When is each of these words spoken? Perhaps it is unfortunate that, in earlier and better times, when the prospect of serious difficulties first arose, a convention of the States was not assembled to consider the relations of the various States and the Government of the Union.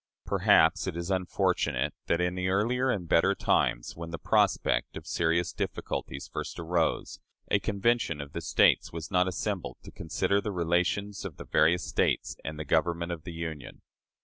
Perhaps 0.25 0.87
it 0.87 0.97
is 0.97 1.11
unfortunate 1.11 1.93
that, 2.07 2.19
in 2.19 2.39
earlier 2.39 2.89
and 2.89 3.07
better 3.07 3.35
times, 3.35 3.95
when 3.95 4.09
the 4.09 4.17
prospect 4.17 4.97
of 4.97 5.05
serious 5.05 5.53
difficulties 5.53 6.27
first 6.27 6.57
arose, 6.57 7.19
a 7.51 7.59
convention 7.59 8.19
of 8.19 8.31
the 8.33 8.41
States 8.41 8.91
was 8.91 9.11
not 9.11 9.27
assembled 9.27 9.77
to 9.83 9.91
consider 9.91 10.41
the 10.41 10.51
relations 10.51 11.23
of 11.23 11.37
the 11.37 11.45
various 11.45 11.83
States 11.83 12.35
and 12.43 12.57
the 12.57 12.65
Government 12.65 13.11
of 13.11 13.25
the 13.25 13.33
Union. 13.33 13.83